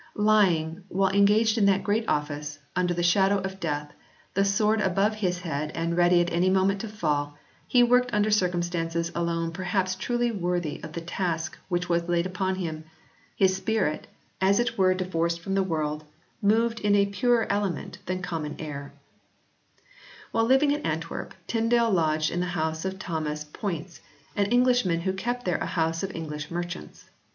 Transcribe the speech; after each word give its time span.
Lying, 0.15 0.83
while 0.89 1.11
engaged 1.13 1.59
in 1.59 1.67
that 1.67 1.83
great 1.83 2.05
office, 2.09 2.57
under 2.75 2.91
the 2.91 3.03
shadow 3.03 3.37
of 3.37 3.59
death, 3.59 3.93
the 4.33 4.43
sword 4.43 4.81
above 4.81 5.13
his 5.13 5.41
head 5.41 5.71
and 5.75 5.95
ready 5.95 6.19
at 6.21 6.33
any 6.33 6.49
moment 6.49 6.81
to 6.81 6.87
fall, 6.87 7.37
he 7.67 7.83
worked 7.83 8.11
under 8.11 8.31
circumstances 8.31 9.11
alone 9.13 9.51
perhaps 9.51 9.93
truly 9.93 10.31
worthy 10.31 10.81
of 10.81 10.93
the 10.93 11.01
task 11.01 11.55
which 11.69 11.87
was 11.87 12.09
laid 12.09 12.25
upon 12.25 12.55
him 12.55 12.83
his 13.35 13.55
spirit, 13.55 14.07
as 14.41 14.59
it 14.59 14.75
were 14.75 14.95
divorced 14.95 15.39
from 15.39 15.53
the 15.53 15.61
world, 15.61 16.03
moved 16.41 16.79
in 16.79 16.95
a 16.95 17.05
purer 17.05 17.45
element 17.51 17.99
than 18.07 18.23
common 18.23 18.55
air/ 18.57 18.93
While 20.31 20.45
living 20.45 20.73
at 20.73 20.83
Antwerp 20.83 21.35
Tyndale 21.45 21.91
lodged 21.91 22.31
in 22.31 22.39
the 22.39 22.47
house 22.57 22.85
of 22.85 22.97
Thomas 22.97 23.43
Poyntz, 23.43 23.99
an 24.35 24.47
Englishman 24.47 25.01
who 25.01 25.13
kept 25.13 25.45
there 25.45 25.57
a 25.59 25.67
house 25.67 26.01
of 26.01 26.15
English 26.15 26.49
merchants. 26.49 27.05